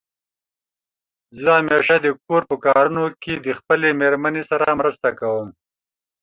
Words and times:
زه 1.39 1.49
همېشه 1.59 1.95
دکور 2.05 2.41
په 2.49 2.55
کارونو 2.65 3.03
کې 3.21 3.33
د 3.45 3.47
خپلې 3.59 3.89
مېرمنې 4.01 4.43
سره 4.51 4.77
مرسته 4.79 5.09
کوم. 5.19 5.47